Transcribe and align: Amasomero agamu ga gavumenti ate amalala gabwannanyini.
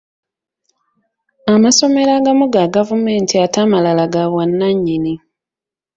Amasomero 1.53 2.11
agamu 2.19 2.45
ga 2.53 2.63
gavumenti 2.75 3.33
ate 3.43 3.57
amalala 3.65 4.03
gabwannanyini. 4.13 5.13